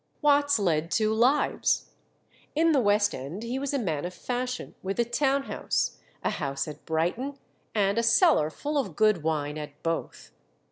Watts 0.23 0.57
led 0.57 0.89
two 0.89 1.13
lives. 1.13 1.91
In 2.55 2.71
the 2.71 2.79
West 2.81 3.13
End 3.13 3.43
he 3.43 3.59
was 3.59 3.71
a 3.71 3.77
man 3.77 4.03
of 4.03 4.15
fashion, 4.15 4.73
with 4.81 4.99
a 4.99 5.05
town 5.05 5.43
house, 5.43 5.99
a 6.23 6.31
house 6.31 6.67
at 6.67 6.83
Brighton, 6.87 7.37
and 7.75 7.99
a 7.99 8.01
cellar 8.01 8.49
full 8.49 8.79
of 8.79 8.95
good 8.95 9.21
wine 9.21 9.59
at 9.59 9.83
both. 9.83 10.31